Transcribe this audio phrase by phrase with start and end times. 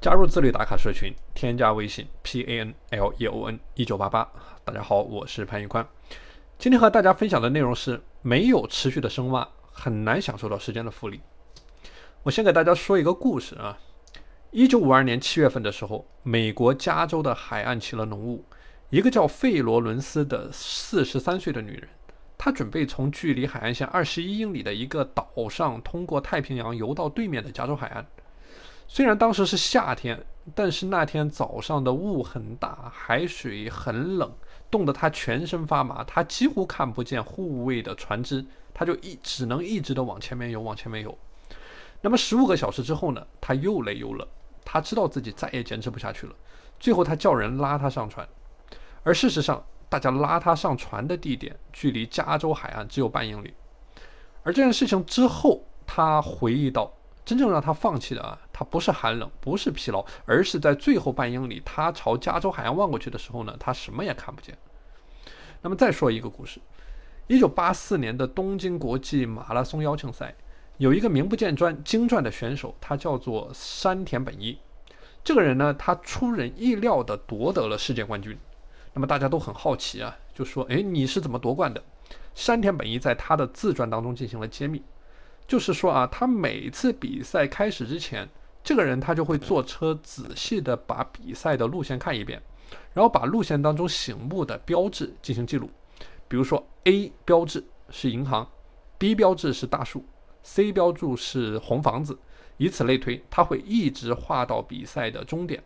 [0.00, 4.26] 加入自律打卡社群，添加微信 p a n l e o n 一九八八。
[4.64, 5.86] 大家好，我是潘玉宽。
[6.58, 11.20] 今天和大家分享的内容是：没有持续的深挖，很难享受到时间的复利。
[12.22, 13.78] 我先给大家说一个故事啊。
[14.50, 18.42] 一九五二年七月份的时候，美国加州的海岸起了浓雾，
[18.88, 21.86] 一个叫费罗伦斯的四十三岁的女人，
[22.38, 28.06] 她准备从距离海岸线二十一英里的一个岛上，通过太平洋游到对面的加州海岸。
[28.92, 30.20] 虽然当时是夏天，
[30.52, 34.32] 但是那天早上的雾很大，海水很冷，
[34.68, 38.44] 冻得他全身发麻，他几乎看不见护卫的船只，
[38.74, 41.16] 他就一只能一直的往前面游，往前面游。
[42.00, 44.26] 那么十五个小时之后呢，他又累又冷，
[44.64, 46.34] 他知道自己再也坚持不下去了，
[46.80, 48.28] 最后他叫人拉他上船，
[49.04, 53.54] 而事实上，大家拉他上船的地点距离加州海岸只有半英里，
[54.42, 56.92] 而这件事情之后，他回忆到。
[57.22, 64.54] 真正让他放弃的啊，他不是寒冷，不是疲劳，而是在最后半英里，他朝加州海岸望过去的时候呢，他什么也看不见。
[65.62, 66.60] 那么再说一个故事：
[67.26, 70.34] 一九八四年的东京国际马拉松邀请赛，
[70.76, 74.58] 有一个名不见传、经传的选手，他叫做山田本一。
[75.24, 78.38] 这个人呢，他出人意料地夺得了世界冠军。
[78.92, 81.82] 那么大家都很好奇啊，就说：“哎，你是怎么夺冠的？”
[82.36, 84.82] 山田本一在他的自传当中进行了揭秘。
[85.48, 88.28] 就是说啊，他每次比赛开始之前，
[88.62, 92.40] 这个人他就会坐车仔细的把比赛的路线看一遍，
[92.92, 95.70] 然后把路线当中醒目的标志进行记录。
[96.28, 98.48] 比如说 A 标志是银行
[98.98, 100.04] ，B 标志是大树
[100.42, 102.16] ，C 标注是红房子，
[102.58, 105.62] 以此类推，他会一直画到比赛的终点。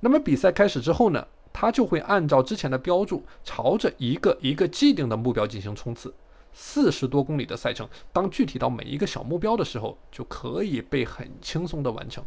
[0.00, 6.14] 那么比赛开始之后呢，他就会按照之前的标注，朝着一个一个既定的目标进行冲刺。
[6.56, 12.24] 四十多公里的赛程，当具体到每一个小目标的时候，就可以被很轻松的完成。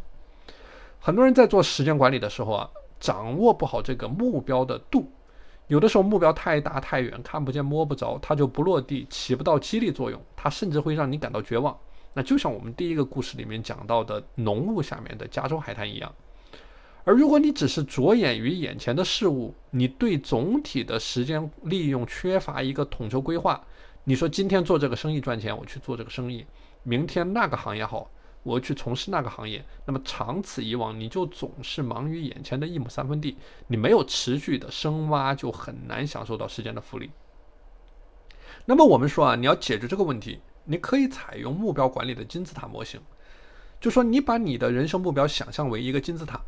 [1.00, 2.68] 很多人在做时间管理的时候啊，
[3.00, 5.10] 掌握不好这个目标的度，
[5.68, 11.74] 有的时候目标太大太远，看不见摸不着，它就不落地，起不到激励作用，它甚至会让你感到绝望。
[12.12, 16.14] 那就像我们第一个故事里面讲到的浓雾下面的加州海滩一样。
[17.04, 23.64] 而如果你只是着眼于眼前的事物，你对总体的时间利用缺乏一个统筹规划。
[24.08, 26.42] 你说今天做这个生意赚钱，我去做这个生意；
[26.82, 28.10] 明天那个行业好，
[28.42, 29.62] 我去从事那个行业。
[29.84, 33.36] 那么长此以往，你就总是忙于眼前的一亩三分地，
[33.66, 37.10] 你没有持续的深挖，就很难享受到时间的复利。
[38.64, 42.98] 那么我们说啊，你要解决这个问题，你可以采用目标管理的金字塔模型，
[43.78, 46.40] 就说你把你的人生目标想象为一个金字塔，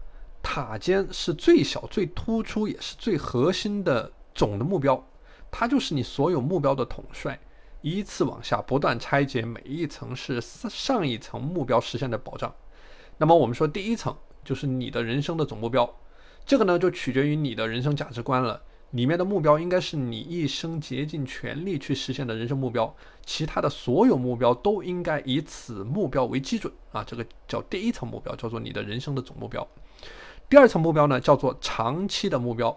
[0.42, 5.06] 塔尖是最小、最突出也是最核心的总的目标，
[5.50, 7.38] 它就是你所有目标的统帅。
[7.82, 12.54] 依次往下不断拆解，每一层是上一层目标实现的保障。
[13.18, 15.96] 那么我们说第一层就是你的人生的总目标，
[16.44, 18.62] 这个呢就取决于你的人生价值观了。
[18.90, 22.92] 里面的目标应该是你一生竭尽全力去实现的人生目标，
[23.24, 27.04] 其他的所有目标都应该以此目标为基准啊。
[27.04, 29.64] 这个叫第一层目标，叫做你的人生的总目标。
[30.48, 32.76] 第二层目标呢叫做长期的目标，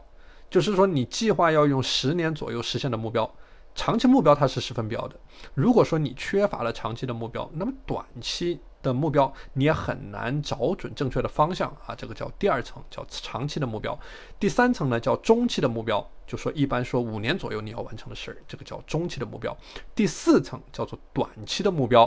[0.52, 3.30] 就是说你计划要用十年左右实现的目标。
[3.76, 5.20] 长期目标它是十分标的。
[5.54, 11.96] 如果说你缺乏了长期的目标，那么短期的目标你也很难找准正确的方向啊。
[11.96, 13.98] 这个叫第二层，叫长期的目标。
[14.40, 19.56] 第三层呢叫中期的目标，就说一般说五年左右你要完成的事儿，这个叫中期的目标。
[19.96, 22.04] 第四层叫做短期的目标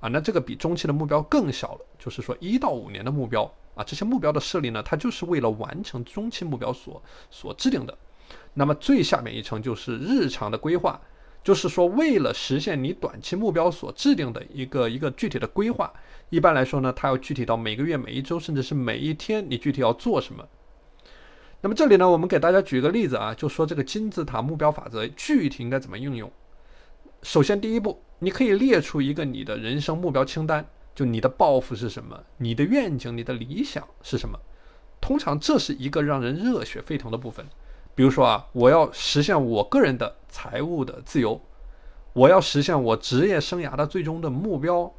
[0.00, 3.44] 啊，那这个比中期的目标更小了，就是说一到五年的目标
[3.74, 3.84] 啊。
[3.84, 7.00] 这些目标的设立呢，它就是为了完成中期目标所
[7.30, 7.96] 所制定的。
[8.54, 11.00] 那么最下面一层就是日常的规划，
[11.42, 15.92] 就是说为了实现你短期目标所制定的一个一个具体的规划。
[16.30, 20.48] 一般来说呢，它要具体到每个月、每一周，甚至是每一天，你具体要做什么。
[21.60, 26.30] 那么这里呢，我们给大家举个例子啊，就说这个金字塔目标法则具体应该怎么应用。
[27.22, 34.38] 首先，第一步，你可以列出一个你的人生目标清单，就你的抱负是什么，你的愿景、你的理想是什么。
[35.00, 37.46] 通常这是一个让人热血沸腾的部分。
[37.94, 41.40] 比如说啊，我要实现我个人的财务的自由，
[42.12, 44.92] 我要实现我职业生涯的最终的目标，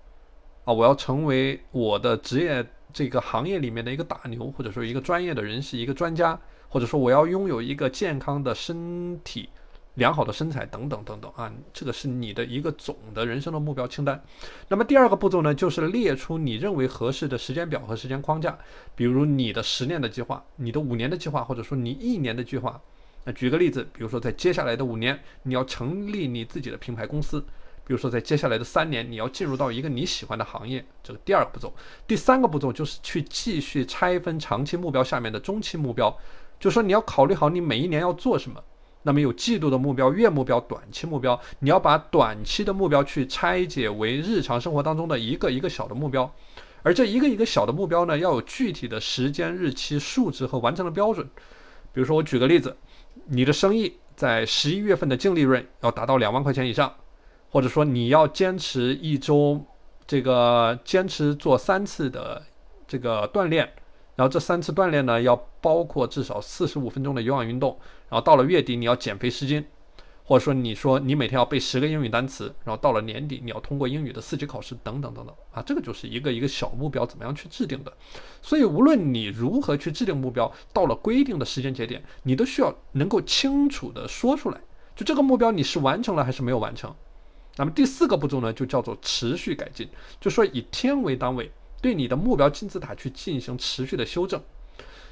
[0.63, 6.39] 啊，我要成为我的职业这个行业里面的一个大牛，或者说一个专业的人士，一个专家，
[6.69, 9.49] 或者说我要拥有一个健康的身体。
[9.95, 14.21] 良好的身材等等等等啊，这个是你的一个总的人生的目标清单。
[14.67, 18.57] 那么第二个步骤呢，就是列出你认为合适的时间表和时间框架，
[18.95, 22.79] 比如你的十年的计划、你的五年的计划，或者说你一年的计划。
[23.23, 27.39] 那举个例子，比如说在接下来的五年，你要成立你自己的品牌公司，
[27.85, 31.73] 比如说在接下来的三年，你要进入到一个你喜欢的行业，这个第二个步骤。
[32.05, 36.15] 第三个步骤就是去继续拆分长期目标下面的中期目标，
[36.59, 38.61] 就说你要考虑好你每一年要做什么。
[39.07, 46.33] 那么有季度的目标、月目标、短期目标，你要把短期的目标去拆解为日常生活当中的一个一个小的目标，
[46.81, 51.23] 而这一个一个小的目标呢，要有具体的时间、日期、数值和完成的标准。
[51.93, 52.75] 比如说，我举个例子，
[53.27, 56.91] 你的生意在十一月份的净利润要达到两万块钱以上，
[57.51, 59.63] 或者说你要坚持一周
[60.07, 62.41] 这个坚持做三次的
[62.87, 63.71] 这个锻炼。
[64.15, 65.35] 然后这三次锻炼呢，要
[65.65, 67.75] 包括至少四十五分钟的有氧运动。
[68.07, 69.65] 然后到了月底，你要减肥十斤，
[70.23, 72.53] 或者说你说你每天要背十个英语单词。
[72.63, 77.91] 然后到了年底，你要通过英语的四级考试，等等等等啊，这个就是一个一个小目标怎么样去制定的。
[78.43, 84.61] 所以无论你如何去制定目标，到了规定的时间节点，你都需要能够清楚的说出来，
[84.95, 86.93] 就这个目标你是完成了还是没有完成。
[87.57, 89.89] 那么第四个步骤呢，就叫做持续改进，
[90.21, 91.51] 就说以天为单位。
[91.81, 94.41] 对你的目标金字塔去进行持续的修正。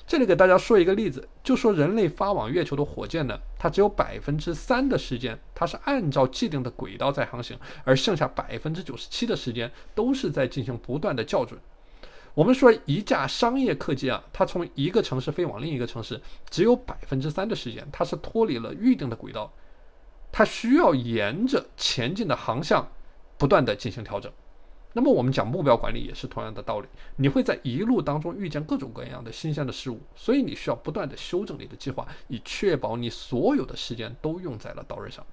[0.06, 11.60] 这里给大家说一个例子，就说人类发往月球的火箭呢，它只有百分之三的时间，它是按照既定的轨道在航行，而剩下百分之九十七的时间都是在进行不断的校准。
[12.34, 19.54] 我们说一架商业客机啊，它从一个城市飞往另一个城市，只有百分之三的时间，它是脱离了预定的轨道，
[20.32, 22.88] 它需要沿着前进的航向
[23.38, 24.32] 不断的进行调整。
[24.94, 35.26] 那么我们讲目标管理也是同样的道理，你会在一路当中遇见各种各样的新鲜的事物，所以你需要不断的修正你的计划，以确保你所有的时间都用在了刀刃上。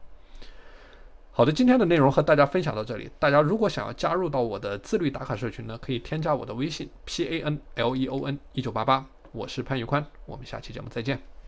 [1.33, 11.40] 好的，今天的内容和大家分享到这里，大家如果想要加入到我的自律打卡社群呢，可以添加我的微信 p a n l e o n 一九八八，我是潘宇宽，我们下期节目再见。